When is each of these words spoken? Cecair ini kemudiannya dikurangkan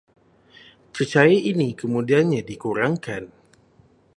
Cecair 0.97 1.39
ini 1.51 1.69
kemudiannya 1.79 2.41
dikurangkan 2.49 3.23